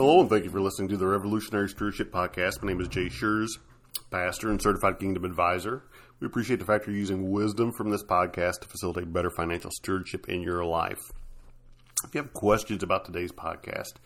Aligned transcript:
Hello, 0.00 0.22
and 0.22 0.30
thank 0.30 0.44
you 0.44 0.50
for 0.50 0.62
listening 0.62 0.88
to 0.88 0.96
the 0.96 1.06
Revolutionary 1.06 1.68
Stewardship 1.68 2.10
Podcast. 2.10 2.62
My 2.62 2.68
name 2.68 2.80
is 2.80 2.88
Jay 2.88 3.10
Schurz, 3.10 3.58
pastor 4.10 4.48
and 4.48 4.58
certified 4.58 4.98
kingdom 4.98 5.26
advisor. 5.26 5.82
We 6.20 6.26
appreciate 6.26 6.58
the 6.58 6.64
fact 6.64 6.86
you're 6.86 6.96
using 6.96 7.30
wisdom 7.30 7.70
from 7.70 7.90
this 7.90 8.02
podcast 8.02 8.60
to 8.60 8.68
facilitate 8.68 9.12
better 9.12 9.28
financial 9.28 9.70
stewardship 9.70 10.26
in 10.26 10.40
your 10.40 10.64
life. 10.64 11.12
If 12.02 12.14
you 12.14 12.22
have 12.22 12.32
questions 12.32 12.82
about 12.82 13.04
today's 13.04 13.30
podcast, 13.30 13.96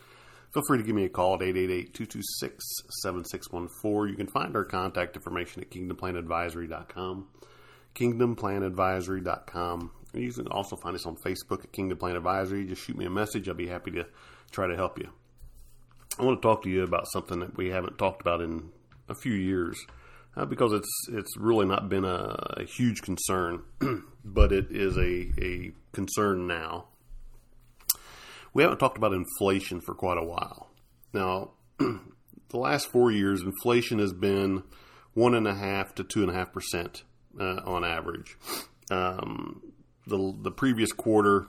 feel 0.53 0.65
free 0.67 0.79
to 0.79 0.85
give 0.85 0.97
me 0.97 1.05
a 1.05 1.09
call 1.09 1.35
at 1.35 1.43
888-226-7614. 1.43 4.11
You 4.11 4.17
can 4.17 4.27
find 4.27 4.57
our 4.57 4.65
contact 4.65 5.15
information 5.15 5.63
at 5.63 5.71
kingdomplanadvisory.com, 5.71 7.29
kingdomplanadvisory.com. 7.95 9.93
You 10.13 10.33
can 10.33 10.49
also 10.49 10.75
find 10.75 10.97
us 10.97 11.07
on 11.07 11.15
Facebook 11.19 11.63
at 11.63 11.71
Kingdom 11.71 11.99
Plan 11.99 12.17
Advisory. 12.17 12.67
Just 12.67 12.83
shoot 12.83 12.99
me 12.99 13.05
a 13.05 13.11
message. 13.11 13.49
I'll 13.49 13.55
be 13.55 13.69
happy 13.69 13.93
to 13.93 14.09
try 14.51 14.67
to 14.67 14.75
help 14.75 14.99
you. 14.99 15.11
I 16.19 16.25
want 16.25 16.41
to 16.41 16.47
talk 16.47 16.63
to 16.63 16.71
you 16.71 16.83
about 16.83 17.07
something 17.13 17.41
that 17.41 17.57
we 17.57 17.71
haven't 17.71 17.99
talked 17.99 18.21
about 18.21 18.41
in 18.41 18.71
a 19.09 19.15
few 19.15 19.33
years 19.33 19.77
uh, 20.37 20.45
because 20.45 20.73
it's 20.73 21.09
it's 21.11 21.37
really 21.37 21.67
not 21.67 21.89
been 21.89 22.05
a, 22.05 22.55
a 22.59 22.65
huge 22.65 23.03
concern, 23.03 23.63
but 24.25 24.53
it 24.53 24.67
is 24.71 24.97
a, 24.97 25.33
a 25.43 25.73
concern 25.93 26.47
now. 26.47 26.87
We 28.53 28.63
haven't 28.63 28.79
talked 28.79 28.97
about 28.97 29.13
inflation 29.13 29.81
for 29.81 29.95
quite 29.95 30.19
a 30.19 30.25
while. 30.25 30.71
Now, 31.13 31.51
the 31.79 32.59
last 32.59 32.87
four 32.87 33.11
years, 33.11 33.43
inflation 33.43 33.99
has 33.99 34.13
been 34.13 34.63
one 35.15 35.35
and 35.35 35.49
a 35.49 35.55
half 35.55 35.95
to 35.97 36.05
two 36.05 36.23
and 36.23 36.31
a 36.31 36.35
half 36.35 36.53
percent 36.53 37.03
uh, 37.41 37.61
on 37.65 37.85
average. 37.85 38.37
Um, 38.91 39.63
the 40.07 40.35
the 40.43 40.53
previous 40.53 40.93
quarter, 40.93 41.47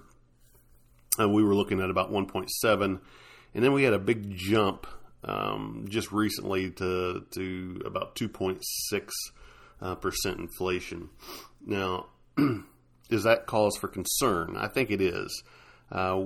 uh, 1.19 1.29
we 1.29 1.43
were 1.43 1.53
looking 1.53 1.81
at 1.81 1.91
about 1.91 2.11
1.7 2.11 2.99
and 3.55 3.63
then 3.63 3.73
we 3.73 3.83
had 3.83 3.93
a 3.93 3.99
big 3.99 4.35
jump 4.35 4.85
um, 5.23 5.85
just 5.89 6.11
recently 6.11 6.69
to 6.71 7.25
to 7.31 7.81
about 7.85 8.15
2.6 8.15 9.09
uh, 9.81 9.95
percent 9.95 10.39
inflation. 10.39 11.09
Now, 11.65 12.07
is 13.09 13.23
that 13.23 13.47
cause 13.47 13.77
for 13.77 13.87
concern? 13.87 14.55
I 14.57 14.67
think 14.67 14.91
it 14.91 15.01
is. 15.01 15.43
Uh, 15.91 16.19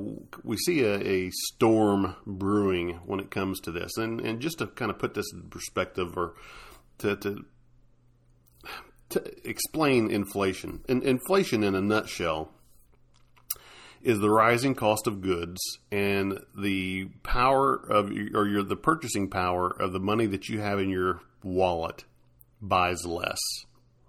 we 0.44 0.58
see 0.58 0.82
a, 0.82 0.96
a, 0.96 1.30
storm 1.32 2.16
brewing 2.26 2.92
when 3.06 3.20
it 3.20 3.30
comes 3.30 3.60
to 3.60 3.72
this, 3.72 3.98
and 3.98 4.20
and 4.22 4.40
just 4.40 4.58
to 4.60 4.68
kind 4.68 4.90
of 4.90 4.98
put 4.98 5.14
this 5.14 5.32
in 5.34 5.44
perspective, 5.50 6.18
or 6.18 6.34
to, 6.98 7.16
to 7.18 7.46
to 9.10 9.48
explain 9.48 10.10
inflation. 10.10 10.82
In, 10.88 11.04
inflation, 11.04 11.64
in 11.64 11.76
a 11.76 11.82
nutshell, 11.82 12.54
is 14.02 14.20
the 14.20 14.30
rising 14.30 14.76
cost 14.76 15.08
of 15.08 15.22
goods 15.22 15.60
and 15.92 16.40
the 16.58 17.06
power 17.24 17.76
of 17.76 18.12
or 18.34 18.48
your 18.48 18.64
the 18.64 18.76
purchasing 18.76 19.30
power 19.30 19.70
of 19.70 19.92
the 19.92 20.00
money 20.00 20.26
that 20.26 20.48
you 20.48 20.60
have 20.60 20.80
in 20.80 20.90
your 20.90 21.22
wallet 21.44 22.04
buys 22.62 23.06
less. 23.06 23.40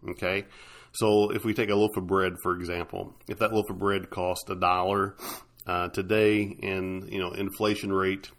Okay? 0.09 0.45
So 0.93 1.31
if 1.31 1.45
we 1.45 1.55
take 1.55 1.71
a 1.71 1.75
loaf 1.75 1.97
of 1.97 2.07
bread 2.07 2.35
for 2.43 2.55
example, 2.55 3.15
if 3.29 3.39
that 3.39 3.53
loaf 3.53 3.69
of 3.71 3.79
bread 3.79 4.11
cost 4.11 4.49
a 4.49 4.55
dollar 4.55 5.17
uh, 5.67 5.89
today 5.89 6.57
and 6.63 7.13
you 7.13 7.19
know 7.19 7.33
inflation 7.33 7.93
rate 7.93 8.31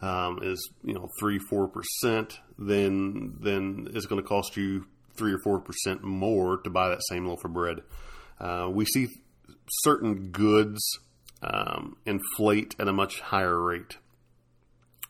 um, 0.00 0.40
is 0.42 0.70
you 0.82 0.94
know 0.94 1.08
three 1.20 1.38
four 1.38 1.68
percent, 1.68 2.38
then 2.58 3.34
then 3.40 3.88
it's 3.94 4.06
going 4.06 4.22
to 4.22 4.26
cost 4.26 4.56
you 4.56 4.86
three 5.16 5.32
or 5.32 5.38
four 5.38 5.60
percent 5.60 6.02
more 6.02 6.58
to 6.58 6.70
buy 6.70 6.88
that 6.88 7.02
same 7.08 7.26
loaf 7.26 7.44
of 7.44 7.52
bread. 7.52 7.82
Uh, 8.40 8.68
we 8.70 8.84
see 8.84 9.08
certain 9.82 10.30
goods 10.30 10.80
um, 11.42 11.96
inflate 12.06 12.74
at 12.78 12.88
a 12.88 12.92
much 12.92 13.20
higher 13.20 13.60
rate. 13.60 13.96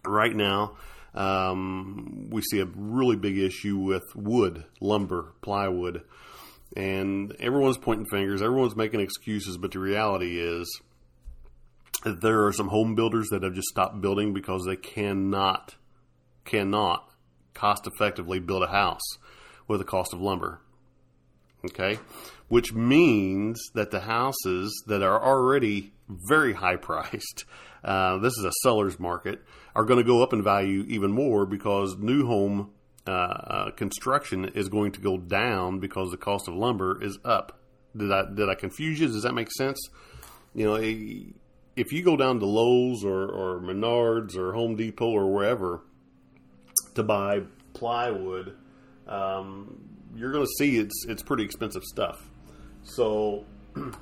Right 0.05 0.35
now, 0.35 0.77
um, 1.15 2.29
we 2.31 2.43
see 2.43 2.61
a 2.61 2.67
really 2.67 3.17
big 3.17 3.39
issue 3.39 3.79
with 3.79 4.05
wood, 4.15 4.65
lumber, 4.81 5.33
plywood, 5.43 6.03
and 6.77 7.35
everyone's 7.41 7.79
pointing 7.79 8.07
fingers, 8.07 8.43
everyone's 8.43 8.77
making 8.77 9.01
excuses, 9.01 9.57
but 9.57 9.73
the 9.73 9.79
reality 9.79 10.39
is 10.39 10.81
that 12.05 12.21
there 12.21 12.47
are 12.47 12.53
some 12.53 12.69
home 12.69 12.95
builders 12.95 13.29
that 13.31 13.43
have 13.43 13.55
just 13.55 13.69
stopped 13.69 14.01
building 14.01 14.33
because 14.33 14.65
they 14.65 14.77
cannot, 14.77 15.75
cannot 16.45 17.11
cost 17.55 17.87
effectively 17.87 18.39
build 18.39 18.63
a 18.63 18.69
house 18.69 19.19
with 19.67 19.81
the 19.81 19.85
cost 19.85 20.13
of 20.13 20.21
lumber. 20.21 20.61
Okay? 21.65 21.99
Which 22.49 22.73
means 22.73 23.61
that 23.75 23.91
the 23.91 24.01
houses 24.01 24.83
that 24.87 25.03
are 25.03 25.23
already 25.23 25.93
very 26.09 26.55
high 26.55 26.77
priced, 26.77 27.45
uh, 27.85 28.19
this 28.19 28.33
is 28.39 28.45
a 28.45 28.53
seller's 28.63 28.99
market, 28.99 29.43
are 29.75 29.85
going 29.85 29.99
to 29.99 30.05
go 30.05 30.23
up 30.23 30.33
in 30.33 30.43
value 30.43 30.85
even 30.89 31.13
more 31.13 31.47
because 31.47 31.97
new 31.99 32.27
home 32.27 32.71
uh, 33.07 33.11
uh, 33.11 33.71
construction 33.71 34.47
is 34.55 34.69
going 34.69 34.93
to 34.93 35.01
go 35.01 35.17
down 35.17 35.79
because 35.79 36.11
the 36.11 36.17
cost 36.17 36.49
of 36.49 36.55
lumber 36.55 37.03
is 37.03 37.19
up. 37.25 37.61
Did 37.97 38.13
I 38.13 38.25
did 38.35 38.49
I 38.49 38.55
confuse 38.55 39.01
you? 39.01 39.07
Does 39.07 39.23
that 39.23 39.35
make 39.35 39.51
sense? 39.51 39.79
You 40.55 40.67
know, 40.67 40.77
if 40.77 41.93
you 41.93 42.03
go 42.03 42.17
down 42.17 42.41
to 42.41 42.47
Lowe's 42.47 43.05
or, 43.05 43.25
or 43.31 43.61
Menards 43.61 44.37
or 44.37 44.53
Home 44.53 44.77
Depot 44.77 45.11
or 45.11 45.33
wherever 45.33 45.81
to 46.97 47.03
buy 47.03 47.43
plywood, 47.73 48.57
um, 49.07 49.89
you're 50.17 50.33
going 50.33 50.45
to 50.45 50.53
see 50.59 50.77
it's 50.77 51.07
it's 51.09 51.23
pretty 51.23 51.45
expensive 51.45 51.85
stuff. 51.85 52.28
So, 52.89 53.45
uh, 53.77 53.93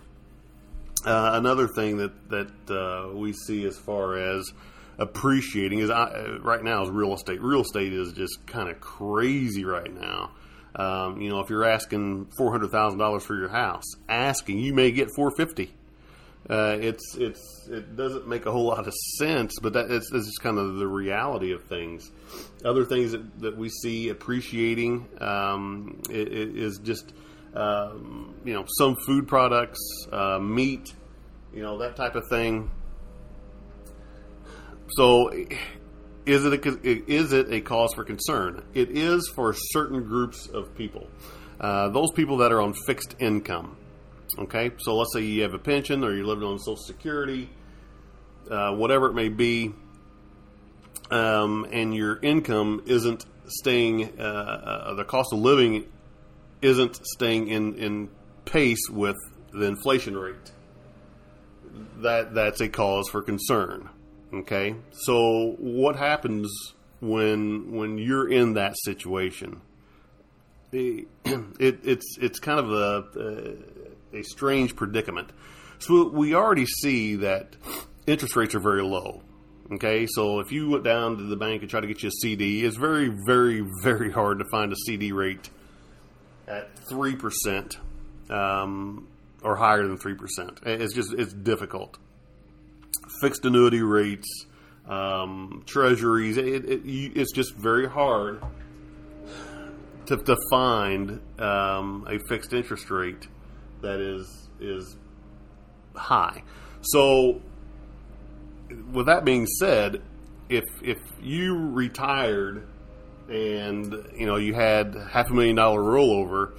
another 1.04 1.68
thing 1.68 1.98
that 1.98 2.30
that 2.30 2.70
uh, 2.70 3.14
we 3.14 3.32
see 3.32 3.64
as 3.64 3.76
far 3.76 4.16
as 4.16 4.52
appreciating 4.98 5.80
is 5.80 5.90
I, 5.90 6.38
right 6.40 6.62
now 6.62 6.82
is 6.82 6.90
real 6.90 7.12
estate. 7.12 7.42
Real 7.42 7.62
estate 7.62 7.92
is 7.92 8.12
just 8.12 8.46
kind 8.46 8.68
of 8.68 8.80
crazy 8.80 9.64
right 9.64 9.92
now. 9.92 10.30
Um, 10.74 11.20
you 11.20 11.30
know, 11.30 11.40
if 11.40 11.50
you're 11.50 11.64
asking 11.64 12.28
four 12.38 12.52
hundred 12.52 12.70
thousand 12.70 12.98
dollars 12.98 13.24
for 13.24 13.36
your 13.36 13.48
house, 13.48 13.84
asking 14.08 14.58
you 14.60 14.72
may 14.72 14.92
get 14.92 15.08
four 15.14 15.30
fifty. 15.36 15.72
Uh, 16.48 16.76
it's 16.80 17.16
it's 17.16 17.68
it 17.68 17.96
doesn't 17.96 18.28
make 18.28 18.46
a 18.46 18.52
whole 18.52 18.66
lot 18.66 18.86
of 18.86 18.94
sense, 19.18 19.58
but 19.60 19.72
that 19.72 19.90
it's, 19.90 20.12
it's 20.12 20.26
just 20.26 20.40
kind 20.40 20.58
of 20.58 20.76
the 20.76 20.86
reality 20.86 21.52
of 21.52 21.64
things. 21.64 22.12
Other 22.64 22.84
things 22.84 23.12
that, 23.12 23.40
that 23.40 23.56
we 23.56 23.68
see 23.68 24.10
appreciating 24.10 25.08
um, 25.20 26.00
it 26.08 26.28
is 26.28 26.78
just 26.78 27.12
um, 27.56 28.34
you 28.44 28.52
know, 28.52 28.64
some 28.78 28.96
food 29.06 29.26
products, 29.26 29.80
uh, 30.12 30.38
meat, 30.38 30.92
you 31.54 31.62
know, 31.62 31.78
that 31.78 31.96
type 31.96 32.14
of 32.14 32.24
thing. 32.28 32.70
So, 34.90 35.30
is 36.26 36.44
it 36.44 36.66
a, 36.66 37.10
is 37.10 37.32
it 37.32 37.52
a 37.52 37.60
cause 37.62 37.94
for 37.94 38.04
concern? 38.04 38.62
It 38.74 38.90
is 38.90 39.32
for 39.34 39.54
certain 39.54 40.04
groups 40.04 40.48
of 40.48 40.74
people. 40.76 41.08
Uh, 41.58 41.88
those 41.88 42.10
people 42.12 42.38
that 42.38 42.52
are 42.52 42.60
on 42.60 42.74
fixed 42.86 43.16
income. 43.18 43.76
Okay, 44.38 44.70
so 44.78 44.96
let's 44.96 45.14
say 45.14 45.22
you 45.22 45.42
have 45.42 45.54
a 45.54 45.58
pension 45.58 46.04
or 46.04 46.14
you're 46.14 46.26
living 46.26 46.44
on 46.44 46.58
Social 46.58 46.76
Security, 46.76 47.48
uh, 48.50 48.72
whatever 48.72 49.06
it 49.06 49.14
may 49.14 49.30
be, 49.30 49.72
um, 51.10 51.66
and 51.72 51.94
your 51.94 52.18
income 52.20 52.82
isn't 52.84 53.24
staying, 53.46 54.20
uh, 54.20 54.22
uh 54.22 54.94
the 54.94 55.04
cost 55.04 55.32
of 55.32 55.38
living 55.38 55.86
isn't 56.62 56.96
staying 57.06 57.48
in, 57.48 57.74
in 57.74 58.08
pace 58.44 58.88
with 58.90 59.16
the 59.52 59.66
inflation 59.66 60.16
rate. 60.16 60.52
That 61.98 62.34
that's 62.34 62.60
a 62.60 62.68
cause 62.68 63.08
for 63.08 63.22
concern. 63.22 63.90
Okay, 64.32 64.76
so 64.92 65.56
what 65.58 65.96
happens 65.96 66.74
when 67.00 67.72
when 67.72 67.98
you're 67.98 68.30
in 68.30 68.54
that 68.54 68.74
situation? 68.78 69.60
It, 70.72 71.08
it, 71.24 71.80
it's 71.84 72.18
it's 72.18 72.38
kind 72.38 72.58
of 72.58 72.70
a, 72.72 73.56
a, 74.12 74.22
strange 74.22 74.74
predicament. 74.74 75.30
So 75.78 76.08
we 76.08 76.34
already 76.34 76.66
see 76.66 77.16
that 77.16 77.56
interest 78.06 78.36
rates 78.36 78.54
are 78.54 78.60
very 78.60 78.82
low. 78.82 79.22
Okay, 79.72 80.06
so 80.06 80.40
if 80.40 80.52
you 80.52 80.70
went 80.70 80.84
down 80.84 81.18
to 81.18 81.24
the 81.24 81.36
bank 81.36 81.62
and 81.62 81.70
try 81.70 81.80
to 81.80 81.86
get 81.86 82.02
you 82.02 82.08
a 82.08 82.12
CD, 82.12 82.64
it's 82.64 82.76
very, 82.76 83.12
very, 83.26 83.66
very 83.82 84.10
hard 84.10 84.38
to 84.38 84.44
find 84.50 84.72
a 84.72 84.76
CD 84.76 85.12
rate 85.12 85.50
at 86.46 86.68
three 86.88 87.16
percent 87.16 87.78
um, 88.30 89.08
or 89.42 89.56
higher 89.56 89.86
than 89.86 89.96
three 89.96 90.14
percent. 90.14 90.60
It's 90.64 90.94
just 90.94 91.12
it's 91.12 91.32
difficult. 91.32 91.98
Fixed 93.20 93.44
annuity 93.44 93.82
rates 93.82 94.46
um, 94.88 95.62
treasuries. 95.66 96.36
It, 96.36 96.64
it, 96.64 96.82
it's 96.84 97.32
just 97.32 97.54
very 97.54 97.88
hard 97.88 98.42
to, 100.06 100.16
to 100.16 100.36
find 100.50 101.20
um, 101.38 102.06
a 102.08 102.18
fixed 102.28 102.52
interest 102.52 102.90
rate 102.90 103.26
that 103.82 104.00
is 104.00 104.48
is 104.60 104.96
high. 105.94 106.42
So, 106.82 107.40
with 108.92 109.06
that 109.06 109.24
being 109.24 109.46
said, 109.46 110.02
if 110.48 110.64
if 110.82 110.98
you 111.20 111.56
retired 111.56 112.66
and 113.28 113.92
you 114.16 114.26
know 114.26 114.36
you 114.36 114.54
had 114.54 114.94
half 115.10 115.30
a 115.30 115.34
million 115.34 115.56
dollar 115.56 115.80
rollover 115.80 116.52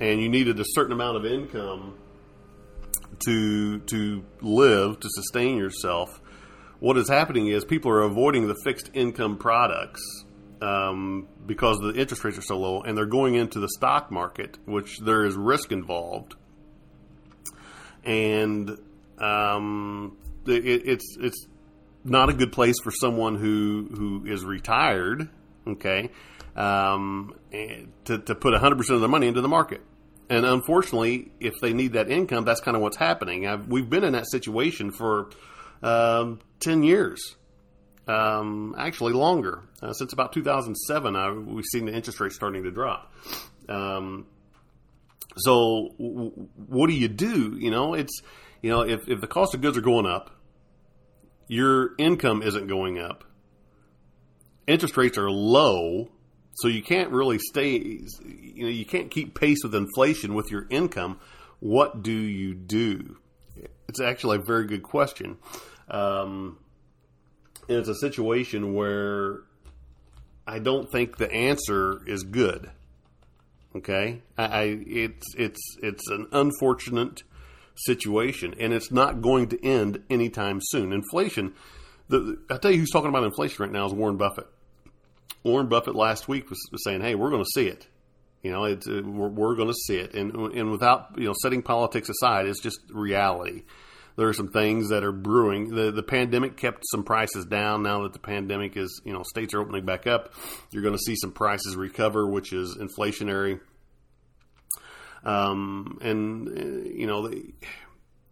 and 0.00 0.20
you 0.20 0.28
needed 0.28 0.58
a 0.60 0.64
certain 0.66 0.92
amount 0.92 1.16
of 1.16 1.24
income 1.24 1.94
to 3.24 3.78
to 3.80 4.24
live 4.40 5.00
to 5.00 5.08
sustain 5.10 5.56
yourself, 5.56 6.20
what 6.80 6.96
is 6.96 7.08
happening 7.08 7.48
is 7.48 7.64
people 7.64 7.90
are 7.90 8.02
avoiding 8.02 8.46
the 8.46 8.56
fixed 8.64 8.90
income 8.94 9.36
products 9.36 10.02
um, 10.60 11.28
because 11.46 11.78
the 11.78 11.92
interest 11.94 12.24
rates 12.24 12.38
are 12.38 12.42
so 12.42 12.58
low, 12.58 12.82
and 12.82 12.96
they're 12.96 13.06
going 13.06 13.34
into 13.34 13.60
the 13.60 13.68
stock 13.68 14.10
market, 14.10 14.58
which 14.66 14.98
there 15.00 15.24
is 15.24 15.34
risk 15.34 15.72
involved, 15.72 16.34
and 18.04 18.70
um, 19.18 20.16
it, 20.46 20.64
it's 20.64 21.16
it's 21.20 21.46
not 22.04 22.28
a 22.28 22.32
good 22.32 22.52
place 22.52 22.76
for 22.82 22.90
someone 22.90 23.36
who 23.36 23.88
who 23.94 24.26
is 24.26 24.44
retired. 24.44 25.28
Okay, 25.68 26.10
um, 26.56 27.34
to 28.04 28.18
to 28.18 28.34
put 28.34 28.52
100 28.52 28.76
percent 28.76 28.94
of 28.96 29.00
their 29.00 29.08
money 29.08 29.26
into 29.28 29.40
the 29.40 29.48
market. 29.48 29.82
And 30.30 30.44
unfortunately, 30.44 31.30
if 31.40 31.54
they 31.60 31.72
need 31.72 31.94
that 31.94 32.10
income, 32.10 32.44
that's 32.44 32.60
kind 32.60 32.76
of 32.76 32.82
what's 32.82 32.98
happening. 32.98 33.46
I've, 33.46 33.66
we've 33.66 33.88
been 33.88 34.04
in 34.04 34.12
that 34.12 34.28
situation 34.30 34.90
for 34.90 35.30
um, 35.82 36.40
10 36.60 36.82
years, 36.82 37.36
um, 38.06 38.74
actually 38.78 39.14
longer. 39.14 39.62
Uh, 39.82 39.94
since 39.94 40.12
about 40.12 40.32
2007, 40.32 41.16
I, 41.16 41.30
we've 41.32 41.64
seen 41.64 41.86
the 41.86 41.94
interest 41.94 42.20
rate 42.20 42.32
starting 42.32 42.64
to 42.64 42.70
drop. 42.70 43.12
Um, 43.70 44.26
so, 45.36 45.94
w- 45.98 46.48
what 46.66 46.88
do 46.88 46.94
you 46.94 47.08
do? 47.08 47.56
You 47.58 47.70
know, 47.70 47.94
it's, 47.94 48.20
you 48.60 48.70
know, 48.70 48.82
if, 48.82 49.08
if 49.08 49.20
the 49.22 49.26
cost 49.26 49.54
of 49.54 49.62
goods 49.62 49.78
are 49.78 49.82
going 49.82 50.06
up, 50.06 50.30
your 51.46 51.92
income 51.96 52.42
isn't 52.42 52.66
going 52.66 52.98
up, 52.98 53.24
interest 54.68 54.96
rates 54.96 55.18
are 55.18 55.30
low, 55.30 56.10
so 56.54 56.68
you 56.68 56.82
can't 56.82 57.10
really 57.10 57.38
stay, 57.38 57.72
you 57.72 58.62
know, 58.64 58.68
you 58.68 58.84
can't 58.84 59.10
keep 59.10 59.38
pace 59.38 59.58
with 59.64 59.74
inflation 59.74 60.34
with 60.34 60.50
your 60.50 60.66
income. 60.70 61.18
What 61.60 62.02
do 62.02 62.12
you 62.12 62.54
do? 62.54 63.16
It's 63.88 64.00
actually 64.00 64.36
a 64.36 64.42
very 64.42 64.66
good 64.66 64.82
question. 64.82 65.38
Um, 65.90 66.58
and 67.68 67.78
it's 67.78 67.88
a 67.88 67.94
situation 67.94 68.74
where 68.74 69.40
I 70.46 70.58
don't 70.58 70.90
think 70.90 71.16
the 71.16 71.30
answer 71.30 72.02
is 72.06 72.22
good. 72.22 72.70
Okay, 73.76 74.22
I, 74.36 74.44
I 74.44 74.62
it's 74.86 75.26
it's 75.36 75.60
it's 75.82 76.08
an 76.08 76.26
unfortunate 76.32 77.22
situation, 77.76 78.54
and 78.58 78.72
it's 78.72 78.90
not 78.90 79.20
going 79.20 79.48
to 79.48 79.64
end 79.64 80.02
anytime 80.08 80.60
soon. 80.62 80.92
Inflation. 80.92 81.54
The, 82.08 82.38
I 82.50 82.56
tell 82.56 82.70
you, 82.70 82.78
who's 82.78 82.90
talking 82.90 83.10
about 83.10 83.24
inflation 83.24 83.62
right 83.62 83.70
now 83.72 83.86
is 83.86 83.92
Warren 83.92 84.16
Buffett. 84.16 84.46
Warren 85.42 85.68
Buffett 85.68 85.94
last 85.94 86.28
week 86.28 86.50
was, 86.50 86.60
was 86.72 86.82
saying, 86.84 87.00
"Hey, 87.00 87.14
we're 87.14 87.30
going 87.30 87.44
to 87.44 87.50
see 87.54 87.66
it. 87.66 87.86
You 88.42 88.52
know, 88.52 88.64
uh, 88.64 88.76
we're, 88.86 89.28
we're 89.28 89.56
going 89.56 89.68
to 89.68 89.74
see 89.74 89.96
it." 89.96 90.14
And 90.14 90.34
and 90.34 90.70
without 90.70 91.16
you 91.16 91.24
know 91.24 91.34
setting 91.42 91.62
politics 91.62 92.08
aside, 92.08 92.46
it's 92.46 92.60
just 92.60 92.80
reality. 92.90 93.64
There 94.16 94.26
are 94.28 94.34
some 94.34 94.48
things 94.48 94.88
that 94.88 95.04
are 95.04 95.12
brewing. 95.12 95.74
The 95.74 95.92
the 95.92 96.02
pandemic 96.02 96.56
kept 96.56 96.82
some 96.90 97.04
prices 97.04 97.46
down. 97.46 97.84
Now 97.84 98.02
that 98.02 98.12
the 98.12 98.18
pandemic 98.18 98.76
is, 98.76 99.00
you 99.04 99.12
know, 99.12 99.22
states 99.22 99.54
are 99.54 99.60
opening 99.60 99.84
back 99.84 100.06
up, 100.06 100.34
you're 100.72 100.82
going 100.82 100.96
to 100.96 101.02
see 101.02 101.14
some 101.14 101.30
prices 101.30 101.76
recover, 101.76 102.28
which 102.28 102.52
is 102.52 102.76
inflationary. 102.76 103.60
Um, 105.24 105.98
and 106.00 106.48
you 106.96 107.06
know 107.06 107.28
the 107.28 107.52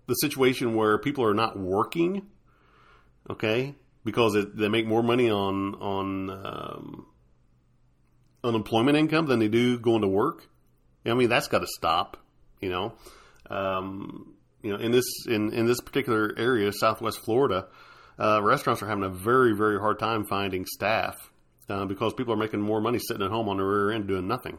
the 0.06 0.14
situation 0.14 0.74
where 0.74 0.98
people 0.98 1.24
are 1.24 1.34
not 1.34 1.58
working, 1.58 2.26
okay, 3.30 3.74
because 4.06 4.36
it, 4.36 4.56
they 4.56 4.68
make 4.68 4.86
more 4.86 5.02
money 5.02 5.28
on 5.30 5.74
on 5.74 6.30
um, 6.30 7.06
unemployment 8.42 8.96
income 8.96 9.26
than 9.26 9.40
they 9.40 9.48
do 9.48 9.78
going 9.78 10.02
to 10.02 10.08
work. 10.08 10.48
I 11.04 11.14
mean, 11.14 11.28
that's 11.28 11.48
got 11.48 11.58
to 11.58 11.66
stop. 11.66 12.16
You 12.60 12.70
know, 12.70 12.94
um, 13.50 14.34
you 14.62 14.72
know, 14.72 14.78
in 14.78 14.92
this 14.92 15.04
in 15.26 15.52
in 15.52 15.66
this 15.66 15.80
particular 15.80 16.32
area, 16.38 16.72
Southwest 16.72 17.18
Florida, 17.18 17.66
uh, 18.18 18.40
restaurants 18.42 18.82
are 18.82 18.88
having 18.88 19.04
a 19.04 19.10
very 19.10 19.54
very 19.54 19.78
hard 19.78 19.98
time 19.98 20.24
finding 20.24 20.64
staff 20.64 21.16
uh, 21.68 21.84
because 21.84 22.14
people 22.14 22.32
are 22.32 22.38
making 22.38 22.60
more 22.60 22.80
money 22.80 22.98
sitting 22.98 23.24
at 23.24 23.30
home 23.30 23.48
on 23.48 23.58
the 23.58 23.64
rear 23.64 23.90
end 23.90 24.06
doing 24.06 24.28
nothing. 24.28 24.56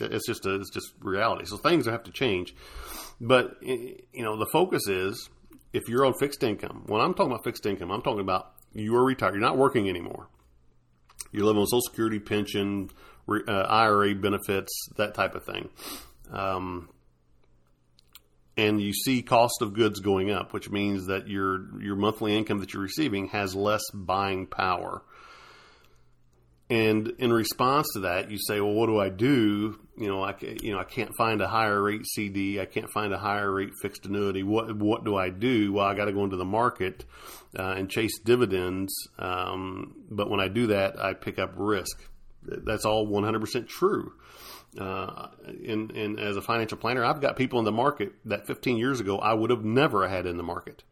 It's 0.00 0.26
just 0.26 0.46
a, 0.46 0.54
it's 0.54 0.70
just 0.70 0.94
reality. 1.00 1.44
So 1.44 1.58
things 1.58 1.86
have 1.86 2.04
to 2.04 2.12
change, 2.12 2.54
but 3.20 3.56
you 3.62 4.04
know 4.14 4.38
the 4.38 4.48
focus 4.52 4.88
is 4.88 5.28
if 5.72 5.88
you're 5.88 6.04
on 6.04 6.14
fixed 6.14 6.42
income, 6.42 6.84
when 6.86 7.00
I'm 7.00 7.14
talking 7.14 7.32
about 7.32 7.44
fixed 7.44 7.66
income, 7.66 7.90
I'm 7.90 8.02
talking 8.02 8.20
about 8.20 8.52
you 8.72 8.94
are 8.96 9.04
retired, 9.04 9.34
you're 9.34 9.40
not 9.40 9.56
working 9.56 9.88
anymore. 9.88 10.28
You're 11.30 11.46
living 11.46 11.60
on 11.60 11.66
Social 11.66 11.82
Security, 11.82 12.18
pension, 12.18 12.90
uh, 13.28 13.50
IRA 13.50 14.14
benefits, 14.14 14.88
that 14.96 15.14
type 15.14 15.34
of 15.34 15.44
thing. 15.44 15.70
Um, 16.30 16.88
and 18.56 18.80
you 18.80 18.92
see 18.92 19.22
cost 19.22 19.62
of 19.62 19.72
goods 19.72 20.00
going 20.00 20.30
up, 20.30 20.52
which 20.52 20.70
means 20.70 21.06
that 21.06 21.28
your 21.28 21.80
your 21.80 21.96
monthly 21.96 22.36
income 22.36 22.60
that 22.60 22.74
you're 22.74 22.82
receiving 22.82 23.28
has 23.28 23.54
less 23.54 23.82
buying 23.94 24.46
power. 24.46 25.02
And 26.72 27.12
in 27.18 27.30
response 27.30 27.86
to 27.92 28.00
that, 28.00 28.30
you 28.30 28.38
say, 28.38 28.58
"Well, 28.58 28.72
what 28.72 28.86
do 28.86 28.98
I 28.98 29.10
do? 29.10 29.78
You 29.98 30.08
know, 30.08 30.22
I 30.22 30.34
you 30.40 30.72
know 30.72 30.78
I 30.78 30.84
can't 30.84 31.10
find 31.18 31.42
a 31.42 31.46
higher 31.46 31.82
rate 31.82 32.06
CD. 32.06 32.58
I 32.60 32.64
can't 32.64 32.88
find 32.88 33.12
a 33.12 33.18
higher 33.18 33.52
rate 33.52 33.72
fixed 33.82 34.06
annuity. 34.06 34.42
What 34.42 34.74
what 34.78 35.04
do 35.04 35.14
I 35.14 35.28
do? 35.28 35.74
Well, 35.74 35.84
I 35.84 35.94
got 35.94 36.06
to 36.06 36.14
go 36.14 36.24
into 36.24 36.38
the 36.38 36.46
market 36.46 37.04
uh, 37.58 37.74
and 37.76 37.90
chase 37.90 38.18
dividends. 38.20 38.94
Um, 39.18 39.96
but 40.10 40.30
when 40.30 40.40
I 40.40 40.48
do 40.48 40.68
that, 40.68 40.98
I 40.98 41.12
pick 41.12 41.38
up 41.38 41.52
risk. 41.56 42.08
That's 42.42 42.86
all 42.86 43.06
100% 43.06 43.68
true. 43.68 44.14
Uh, 44.80 45.28
and, 45.44 45.92
and 45.92 46.18
as 46.18 46.36
a 46.36 46.42
financial 46.42 46.78
planner, 46.78 47.04
I've 47.04 47.20
got 47.20 47.36
people 47.36 47.58
in 47.58 47.66
the 47.66 47.70
market 47.70 48.14
that 48.24 48.46
15 48.46 48.78
years 48.78 48.98
ago 48.98 49.18
I 49.18 49.34
would 49.34 49.50
have 49.50 49.64
never 49.64 50.08
had 50.08 50.26
in 50.26 50.38
the 50.38 50.42
market. 50.42 50.82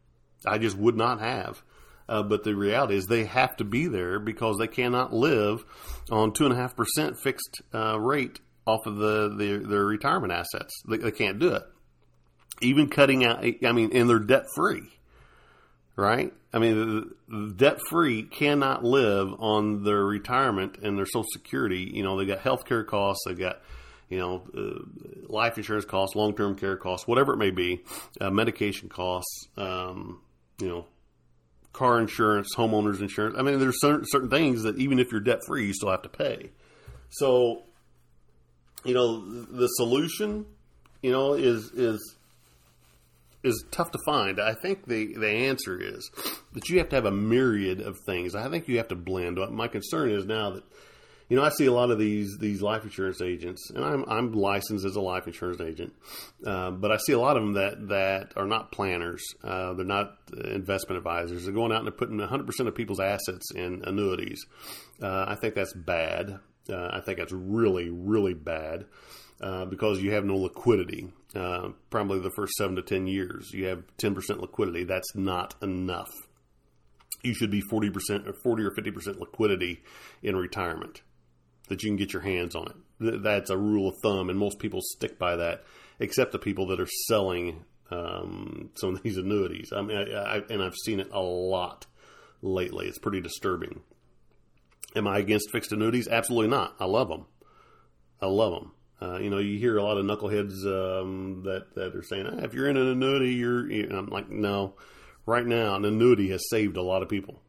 I 0.46 0.58
just 0.58 0.76
would 0.76 0.96
not 0.96 1.20
have. 1.20 1.62
Uh, 2.10 2.24
but 2.24 2.42
the 2.42 2.54
reality 2.54 2.96
is 2.96 3.06
they 3.06 3.24
have 3.24 3.56
to 3.56 3.64
be 3.64 3.86
there 3.86 4.18
because 4.18 4.58
they 4.58 4.66
cannot 4.66 5.12
live 5.12 5.64
on 6.10 6.32
two 6.32 6.44
and 6.44 6.52
a 6.52 6.56
half 6.56 6.74
percent 6.74 7.16
fixed 7.22 7.62
uh, 7.72 7.98
rate 7.98 8.40
off 8.66 8.84
of 8.86 8.96
the, 8.96 9.28
the 9.28 9.64
their 9.66 9.84
retirement 9.84 10.32
assets. 10.32 10.82
They, 10.88 10.96
they, 10.96 11.12
can't 11.12 11.38
do 11.38 11.54
it. 11.54 11.62
Even 12.60 12.88
cutting 12.88 13.24
out, 13.24 13.44
I 13.64 13.72
mean, 13.72 13.90
and 13.94 14.10
they're 14.10 14.18
debt 14.18 14.46
free, 14.56 14.82
right? 15.94 16.32
I 16.52 16.58
mean, 16.58 17.12
debt 17.56 17.78
free 17.88 18.24
cannot 18.24 18.82
live 18.84 19.32
on 19.38 19.84
their 19.84 20.04
retirement 20.04 20.78
and 20.82 20.98
their 20.98 21.06
Social 21.06 21.24
Security. 21.32 21.90
You 21.94 22.02
know, 22.02 22.18
they 22.18 22.26
got 22.26 22.40
health 22.40 22.64
care 22.66 22.82
costs, 22.82 23.22
they 23.24 23.34
got 23.34 23.60
you 24.08 24.18
know, 24.18 24.42
uh, 24.56 25.32
life 25.32 25.56
insurance 25.56 25.84
costs, 25.84 26.16
long 26.16 26.34
term 26.34 26.56
care 26.56 26.76
costs, 26.76 27.06
whatever 27.06 27.34
it 27.34 27.36
may 27.36 27.50
be, 27.50 27.82
uh, 28.20 28.30
medication 28.30 28.88
costs, 28.88 29.46
um, 29.56 30.20
you 30.58 30.68
know, 30.68 30.86
car 31.72 32.00
insurance, 32.00 32.54
homeowners 32.56 33.00
insurance. 33.00 33.36
I 33.38 33.42
mean, 33.42 33.58
there's 33.58 33.80
certain, 33.80 34.04
certain 34.06 34.30
things 34.30 34.62
that 34.64 34.76
even 34.78 34.98
if 34.98 35.10
you're 35.12 35.20
debt 35.20 35.40
free, 35.46 35.66
you 35.66 35.74
still 35.74 35.90
have 35.90 36.02
to 36.02 36.08
pay. 36.08 36.50
So, 37.10 37.62
you 38.84 38.94
know, 38.94 39.20
the 39.20 39.66
solution, 39.68 40.46
you 41.02 41.12
know, 41.12 41.34
is 41.34 41.70
is 41.72 42.16
is 43.42 43.64
tough 43.70 43.90
to 43.92 43.98
find. 44.04 44.40
I 44.40 44.54
think 44.54 44.86
the 44.86 45.14
the 45.14 45.28
answer 45.28 45.80
is 45.80 46.10
that 46.52 46.68
you 46.68 46.78
have 46.78 46.88
to 46.90 46.96
have 46.96 47.06
a 47.06 47.10
myriad 47.10 47.80
of 47.80 47.98
things. 48.06 48.34
I 48.34 48.48
think 48.48 48.68
you 48.68 48.76
have 48.78 48.88
to 48.88 48.96
blend. 48.96 49.38
My 49.50 49.68
concern 49.68 50.10
is 50.10 50.24
now 50.24 50.50
that 50.50 50.64
you 51.30 51.36
know, 51.36 51.44
I 51.44 51.50
see 51.50 51.66
a 51.66 51.72
lot 51.72 51.92
of 51.92 51.98
these 51.98 52.36
these 52.38 52.60
life 52.60 52.82
insurance 52.82 53.22
agents, 53.22 53.70
and 53.70 53.84
I'm 53.84 54.04
I'm 54.08 54.32
licensed 54.32 54.84
as 54.84 54.96
a 54.96 55.00
life 55.00 55.28
insurance 55.28 55.60
agent, 55.60 55.94
uh, 56.44 56.72
but 56.72 56.90
I 56.90 56.96
see 56.96 57.12
a 57.12 57.20
lot 57.20 57.36
of 57.36 57.44
them 57.44 57.52
that 57.52 57.88
that 57.88 58.32
are 58.36 58.46
not 58.46 58.72
planners. 58.72 59.22
Uh, 59.42 59.72
they're 59.74 59.86
not 59.86 60.18
investment 60.44 60.98
advisors. 60.98 61.44
They're 61.44 61.54
going 61.54 61.70
out 61.70 61.78
and 61.78 61.86
they're 61.86 61.92
putting 61.92 62.18
100 62.18 62.46
percent 62.46 62.68
of 62.68 62.74
people's 62.74 62.98
assets 62.98 63.52
in 63.54 63.84
annuities. 63.86 64.44
Uh, 65.00 65.26
I 65.28 65.36
think 65.36 65.54
that's 65.54 65.72
bad. 65.72 66.40
Uh, 66.68 66.88
I 66.92 67.00
think 67.06 67.18
that's 67.18 67.32
really 67.32 67.90
really 67.90 68.34
bad. 68.34 68.86
Uh, 69.40 69.64
because 69.64 70.02
you 70.02 70.12
have 70.12 70.24
no 70.24 70.36
liquidity. 70.36 71.10
Uh, 71.34 71.70
probably 71.88 72.18
the 72.18 72.32
first 72.36 72.52
seven 72.54 72.74
to 72.74 72.82
ten 72.82 73.06
years, 73.06 73.52
you 73.54 73.66
have 73.66 73.84
ten 73.98 74.16
percent 74.16 74.40
liquidity. 74.40 74.82
That's 74.82 75.14
not 75.14 75.54
enough. 75.62 76.10
You 77.22 77.34
should 77.34 77.52
be 77.52 77.60
forty 77.60 77.88
percent 77.88 78.26
or 78.26 78.34
forty 78.42 78.64
or 78.64 78.72
fifty 78.74 78.90
percent 78.90 79.20
liquidity 79.20 79.80
in 80.24 80.34
retirement 80.34 81.02
that 81.70 81.82
you 81.82 81.88
can 81.88 81.96
get 81.96 82.12
your 82.12 82.22
hands 82.22 82.54
on 82.54 82.66
it. 82.68 83.22
That's 83.22 83.48
a 83.48 83.56
rule 83.56 83.88
of 83.88 83.94
thumb, 84.02 84.28
and 84.28 84.38
most 84.38 84.58
people 84.58 84.80
stick 84.82 85.18
by 85.18 85.36
that, 85.36 85.64
except 85.98 86.32
the 86.32 86.38
people 86.38 86.66
that 86.66 86.80
are 86.80 86.88
selling 87.08 87.64
um, 87.90 88.70
some 88.74 88.94
of 88.94 89.02
these 89.02 89.16
annuities. 89.16 89.72
I 89.74 89.80
mean, 89.80 89.96
I, 89.96 90.36
I, 90.36 90.42
and 90.50 90.62
I've 90.62 90.76
seen 90.76 91.00
it 91.00 91.10
a 91.12 91.20
lot. 91.20 91.86
lately. 92.42 92.86
It's 92.86 92.98
pretty 92.98 93.20
disturbing. 93.20 93.80
Am 94.96 95.06
I 95.06 95.18
against 95.18 95.50
fixed 95.50 95.72
annuities? 95.72 96.08
Absolutely 96.08 96.48
not. 96.48 96.74
I 96.80 96.84
love 96.84 97.08
them. 97.08 97.26
I 98.20 98.26
love 98.26 98.52
them. 98.52 98.72
Uh, 99.02 99.18
you 99.18 99.30
know, 99.30 99.38
you 99.38 99.58
hear 99.58 99.78
a 99.78 99.82
lot 99.82 99.96
of 99.96 100.04
knuckleheads 100.04 100.64
um, 100.66 101.42
that 101.44 101.74
that 101.74 101.94
are 101.96 102.02
saying, 102.02 102.26
ah, 102.26 102.44
"If 102.44 102.52
you're 102.52 102.68
in 102.68 102.76
an 102.76 102.88
annuity, 102.88 103.32
you're." 103.32 103.70
I'm 103.96 104.06
like, 104.06 104.28
no. 104.28 104.74
Right 105.26 105.46
now, 105.46 105.76
an 105.76 105.84
annuity 105.84 106.30
has 106.30 106.48
saved 106.50 106.76
a 106.76 106.82
lot 106.82 107.02
of 107.02 107.08
people. 107.08 107.40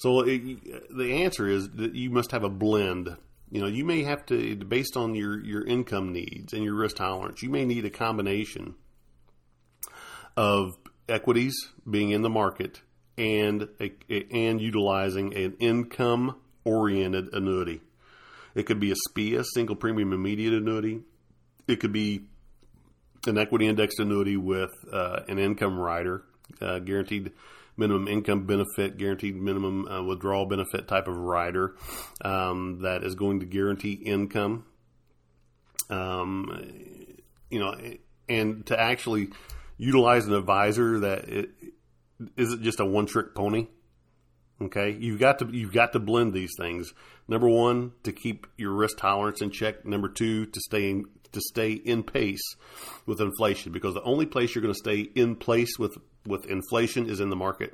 So 0.00 0.20
it, 0.20 0.96
the 0.96 1.24
answer 1.24 1.46
is 1.46 1.68
that 1.72 1.94
you 1.94 2.08
must 2.08 2.32
have 2.32 2.42
a 2.42 2.48
blend. 2.48 3.14
You 3.50 3.60
know, 3.60 3.66
you 3.66 3.84
may 3.84 4.02
have 4.04 4.24
to, 4.26 4.56
based 4.56 4.96
on 4.96 5.14
your 5.14 5.38
your 5.44 5.62
income 5.62 6.14
needs 6.14 6.54
and 6.54 6.64
your 6.64 6.74
risk 6.74 6.96
tolerance, 6.96 7.42
you 7.42 7.50
may 7.50 7.66
need 7.66 7.84
a 7.84 7.90
combination 7.90 8.76
of 10.38 10.78
equities 11.06 11.54
being 11.88 12.12
in 12.12 12.22
the 12.22 12.30
market 12.30 12.80
and 13.18 13.68
a, 13.78 13.92
and 14.30 14.58
utilizing 14.58 15.36
an 15.36 15.56
income 15.60 16.36
oriented 16.64 17.34
annuity. 17.34 17.82
It 18.54 18.64
could 18.64 18.80
be 18.80 18.92
a 18.92 18.96
SPIA, 18.96 19.44
single 19.44 19.76
premium 19.76 20.14
immediate 20.14 20.54
annuity. 20.54 21.02
It 21.68 21.78
could 21.78 21.92
be 21.92 22.22
an 23.26 23.36
equity 23.36 23.66
indexed 23.66 24.00
annuity 24.00 24.38
with 24.38 24.72
uh, 24.90 25.20
an 25.28 25.38
income 25.38 25.78
rider, 25.78 26.22
uh, 26.62 26.78
guaranteed 26.78 27.32
minimum 27.80 28.06
income 28.06 28.46
benefit, 28.46 28.96
guaranteed 28.96 29.34
minimum 29.34 29.88
uh, 29.88 30.02
withdrawal 30.02 30.46
benefit 30.46 30.86
type 30.86 31.08
of 31.08 31.16
rider 31.16 31.74
um, 32.24 32.82
that 32.82 33.02
is 33.02 33.16
going 33.16 33.40
to 33.40 33.46
guarantee 33.46 33.94
income. 33.94 34.64
Um, 35.88 36.70
you 37.50 37.58
know, 37.58 37.74
and 38.28 38.64
to 38.66 38.78
actually 38.78 39.30
utilize 39.76 40.26
an 40.26 40.34
advisor 40.34 41.00
that 41.00 41.28
it, 41.28 41.50
isn't 42.36 42.62
just 42.62 42.78
a 42.78 42.84
one 42.84 43.06
trick 43.06 43.34
pony. 43.34 43.66
Okay, 44.62 44.94
you've 45.00 45.18
got 45.18 45.38
to 45.38 45.46
you've 45.46 45.72
got 45.72 45.94
to 45.94 45.98
blend 45.98 46.34
these 46.34 46.52
things. 46.58 46.92
Number 47.26 47.48
one, 47.48 47.92
to 48.02 48.12
keep 48.12 48.46
your 48.58 48.72
risk 48.72 48.98
tolerance 48.98 49.40
in 49.40 49.50
check. 49.50 49.86
Number 49.86 50.08
two, 50.08 50.44
to 50.46 50.60
stay 50.60 50.90
in, 50.90 51.06
to 51.32 51.40
stay 51.40 51.72
in 51.72 52.02
pace 52.02 52.42
with 53.06 53.22
inflation, 53.22 53.72
because 53.72 53.94
the 53.94 54.02
only 54.02 54.26
place 54.26 54.54
you're 54.54 54.60
going 54.60 54.74
to 54.74 54.78
stay 54.78 55.08
in 55.14 55.36
place 55.36 55.78
with 55.78 55.96
with 56.26 56.44
inflation 56.44 57.08
is 57.08 57.20
in 57.20 57.30
the 57.30 57.36
market, 57.36 57.72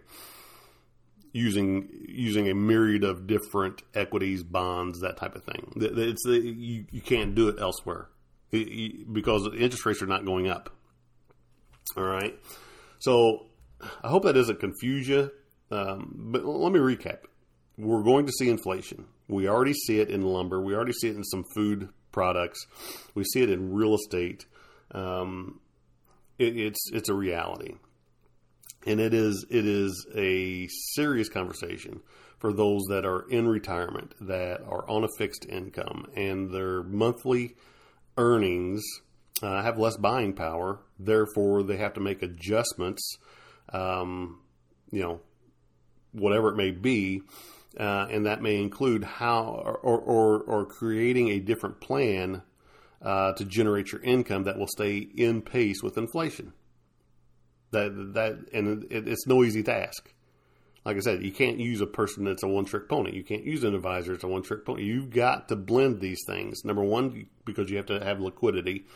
using 1.33 1.89
using 2.07 2.49
a 2.49 2.55
myriad 2.55 3.03
of 3.03 3.27
different 3.27 3.83
equities, 3.93 4.45
bonds, 4.45 5.01
that 5.01 5.17
type 5.17 5.35
of 5.35 5.43
thing. 5.43 5.73
It's 5.75 6.25
you 6.25 6.87
you 6.93 7.01
can't 7.01 7.35
do 7.35 7.49
it 7.49 7.57
elsewhere 7.61 8.11
because 8.53 9.49
interest 9.59 9.85
rates 9.85 10.03
are 10.03 10.07
not 10.07 10.25
going 10.25 10.47
up. 10.49 10.71
All 11.97 12.05
right, 12.05 12.39
so 13.01 13.47
I 14.05 14.09
hope 14.09 14.23
that 14.23 14.35
doesn't 14.35 14.61
confuse 14.61 15.09
you. 15.09 15.33
Um, 15.71 16.13
but 16.17 16.45
let 16.45 16.73
me 16.73 16.79
recap. 16.79 17.19
We're 17.79 18.03
going 18.03 18.27
to 18.27 18.33
see 18.33 18.49
inflation. 18.49 19.07
We 19.29 19.49
already 19.49 19.75
see 19.75 20.01
it 20.01 20.09
in 20.09 20.23
lumber. 20.23 20.61
We 20.61 20.75
already 20.75 20.93
see 20.93 21.09
it 21.09 21.17
in 21.17 21.25
some 21.25 21.45
food 21.55 21.89
products. 22.13 22.65
We 23.15 23.25
see 23.25 23.43
it 23.43 23.51
in 23.51 23.73
real 23.73 23.95
estate. 23.95 24.47
Um, 24.93 25.61
it, 26.39 26.57
it's 26.57 26.91
it's 26.93 27.09
a 27.09 27.15
reality, 27.15 27.75
and 28.87 29.01
it 29.01 29.13
is 29.13 29.45
it 29.51 29.67
is 29.67 30.07
a 30.15 30.69
serious 30.95 31.29
conversation 31.29 32.01
for 32.39 32.53
those 32.53 32.83
that 32.89 33.05
are 33.05 33.29
in 33.29 33.49
retirement 33.49 34.15
that 34.21 34.61
are 34.63 34.89
on 34.89 35.05
a 35.05 35.09
fixed 35.19 35.47
income 35.49 36.07
and 36.15 36.53
their 36.53 36.83
monthly 36.83 37.57
earnings 38.19 38.85
uh, 39.43 39.63
have 39.63 39.79
less 39.79 39.97
buying 39.97 40.35
power. 40.35 40.81
Therefore, 40.99 41.63
they 41.63 41.77
have 41.77 41.95
to 41.95 42.01
make 42.01 42.23
adjustments. 42.23 43.19
Um, 43.73 44.41
you 44.91 45.03
know, 45.03 45.21
whatever 46.17 46.49
it 46.49 46.57
may 46.57 46.71
be, 46.71 47.23
uh, 47.79 48.07
and 48.11 48.27
that 48.27 48.43
may 48.43 48.61
include 48.61 49.05
how 49.05 49.45
or, 49.65 49.99
or, 49.99 50.41
or 50.41 50.67
creating 50.67 51.29
a 51.29 51.39
different 51.39 51.81
plan 51.81 52.43
uh, 53.03 53.33
to 53.35 53.45
generate 53.45 53.93
your 53.93 54.03
income 54.03 54.45
that 54.45 54.59
will 54.59 54.67
stay 54.67 54.99
in 54.99 55.43
pace 55.43 55.83
with 55.83 55.99
inflation. 55.99 56.53
That 57.73 58.15
that 58.15 58.39
and 58.53 58.85
it, 58.91 59.09
it's 59.09 59.27
no 59.27 59.45
easy 59.45 59.63
task. 59.63 60.13
Like 60.85 60.97
I 60.97 61.01
said, 61.01 61.25
you 61.25 61.33
can't 61.33 61.59
use 61.59 61.81
a 61.81 61.87
person 61.87 62.25
that's 62.25 62.45
a 62.45 62.49
one 62.49 62.65
trick 62.65 62.89
pony. 62.89 63.13
You 63.13 63.25
can't 63.25 63.45
use 63.45 63.65
an 63.65 63.75
advisor 63.75 64.13
that's 64.13 64.23
a 64.23 64.29
one 64.29 64.43
trick 64.43 64.65
pony. 64.65 64.85
You've 64.85 65.11
got 65.11 65.49
to 65.49 65.57
blend 65.57 66.01
these 66.01 66.21
things. 66.27 66.65
Number 66.65 66.85
one, 66.85 67.27
because 67.45 67.69
you 67.71 67.77
have 67.77 67.87
to 67.87 68.03
have 68.03 68.21
liquidity, 68.21 68.87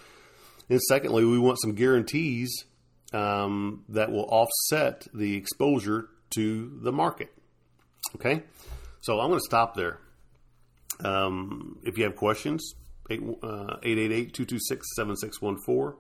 and 0.69 0.81
secondly, 0.83 1.25
we 1.25 1.39
want 1.39 1.61
some 1.61 1.75
guarantees 1.75 2.65
um, 3.13 3.85
that 3.89 4.13
will 4.13 4.27
offset 4.27 5.07
the 5.13 5.37
exposure 5.37 6.09
to 6.31 6.79
the 6.83 6.93
market. 6.93 7.33
Okay, 8.17 8.43
so 9.01 9.21
I'm 9.21 9.29
going 9.29 9.41
to 9.41 9.45
stop 9.45 9.75
there. 9.75 9.99
Um, 11.05 11.79
if 11.85 11.97
you 11.97 12.05
have 12.05 12.17
questions, 12.17 12.75
888 13.11 14.35
226 14.35 14.87
7614. 14.97 15.99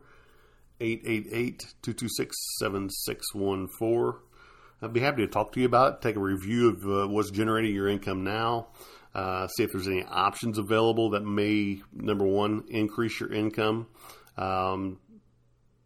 888 0.80 1.58
226 1.82 2.36
7614. 2.58 4.20
I'd 4.82 4.92
be 4.92 5.00
happy 5.00 5.26
to 5.26 5.28
talk 5.28 5.52
to 5.52 5.60
you 5.60 5.66
about 5.66 5.94
it, 5.94 6.02
take 6.02 6.16
a 6.16 6.20
review 6.20 6.70
of 6.70 6.84
uh, 6.84 7.08
what's 7.08 7.30
generating 7.30 7.74
your 7.74 7.86
income 7.86 8.24
now, 8.24 8.68
uh, 9.14 9.46
see 9.48 9.62
if 9.62 9.72
there's 9.72 9.86
any 9.86 10.04
options 10.04 10.56
available 10.56 11.10
that 11.10 11.22
may, 11.22 11.82
number 11.92 12.24
one, 12.24 12.64
increase 12.70 13.20
your 13.20 13.30
income. 13.30 13.88
Um, 14.38 14.98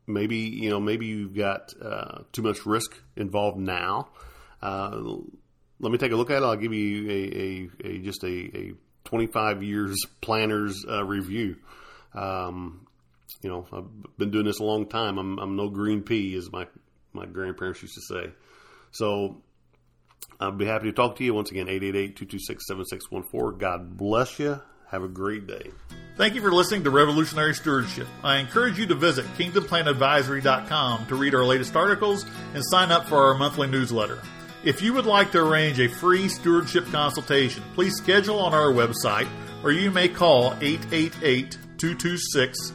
maybe 0.07 0.37
you 0.37 0.71
know 0.71 0.79
maybe 0.81 1.07
you've 1.07 1.35
got 1.35 1.73
uh, 1.83 2.23
too 2.33 2.43
much 2.43 2.67
risk 2.67 2.95
involved 3.17 3.59
now 3.59 4.09
uh, 4.65 5.19
let 5.81 5.93
me 5.93 5.99
take 5.99 6.13
a 6.13 6.17
look 6.17 6.31
at 6.31 6.43
it. 6.43 6.47
I'll 6.47 6.57
give 6.57 6.73
you 6.73 7.11
a, 7.11 7.87
a, 7.87 7.91
a 7.91 7.99
just 7.99 8.25
a, 8.25 8.27
a, 8.27 8.73
25 9.05 9.63
years 9.63 10.03
planners 10.23 10.83
uh, 10.89 11.05
review. 11.05 11.57
Um, 12.15 12.87
you 13.43 13.51
know, 13.51 13.67
I've 13.71 14.17
been 14.17 14.31
doing 14.31 14.47
this 14.47 14.61
a 14.61 14.65
long 14.65 14.89
time. 14.89 15.19
I'm, 15.19 15.39
I'm 15.39 15.57
no 15.57 15.69
green 15.69 16.03
pea, 16.03 16.35
as 16.37 16.51
my, 16.51 16.67
my 17.13 17.27
grandparents 17.27 17.83
used 17.83 17.95
to 17.97 18.01
say. 18.01 18.33
So 18.93 19.43
I'll 20.41 20.53
be 20.53 20.65
happy 20.65 20.87
to 20.87 20.93
talk 20.93 21.17
to 21.17 21.25
you. 21.25 21.35
Once 21.35 21.51
again, 21.51 21.69
888 21.69 22.17
226 22.17 22.67
7614. 22.67 23.59
God 23.59 23.99
bless 23.99 24.39
you. 24.39 24.59
Have 24.91 25.03
a 25.03 25.09
great 25.09 25.47
day. 25.47 25.71
Thank 26.17 26.35
you 26.35 26.41
for 26.41 26.53
listening 26.53 26.85
to 26.85 26.91
Revolutionary 26.91 27.55
Stewardship. 27.55 28.07
I 28.23 28.39
encourage 28.39 28.79
you 28.79 28.87
to 28.87 28.95
visit 28.95 29.27
kingdomplanadvisory.com 29.37 31.07
to 31.09 31.15
read 31.15 31.35
our 31.35 31.45
latest 31.45 31.77
articles 31.77 32.25
and 32.55 32.65
sign 32.65 32.91
up 32.91 33.07
for 33.07 33.27
our 33.27 33.35
monthly 33.35 33.67
newsletter. 33.67 34.23
If 34.65 34.81
you 34.81 34.95
would 34.95 35.05
like 35.05 35.31
to 35.33 35.45
arrange 35.45 35.79
a 35.79 35.89
free 35.89 36.27
stewardship 36.29 36.87
consultation, 36.87 37.63
please 37.75 37.95
schedule 37.97 38.39
on 38.39 38.55
our 38.55 38.73
website 38.73 39.29
or 39.63 39.73
you 39.73 39.91
may 39.91 40.09
call 40.09 40.55
888 40.61 41.59
226 41.77 42.73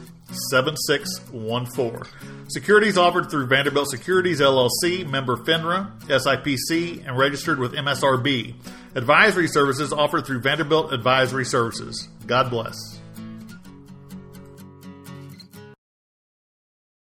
7614. 0.50 2.02
Securities 2.48 2.96
offered 2.96 3.28
through 3.28 3.46
Vanderbilt 3.46 3.88
Securities 3.88 4.40
LLC, 4.40 5.04
member 5.08 5.36
FINRA, 5.36 5.90
SIPC, 6.02 7.06
and 7.06 7.18
registered 7.18 7.58
with 7.58 7.72
MSRB. 7.72 8.54
Advisory 8.94 9.48
services 9.48 9.92
offered 9.92 10.24
through 10.24 10.40
Vanderbilt 10.40 10.92
Advisory 10.92 11.44
Services. 11.44 12.08
God 12.26 12.50
bless. 12.50 12.99